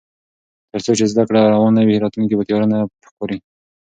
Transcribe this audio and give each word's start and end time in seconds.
تر 0.71 0.79
څو 0.85 0.91
چې 0.99 1.05
زده 1.11 1.23
کړه 1.29 1.41
روانه 1.53 1.81
وي، 1.87 1.95
راتلونکی 2.03 2.35
به 2.37 2.43
تیاره 2.47 2.67
نه 2.73 2.77
ښکاري. 3.09 3.37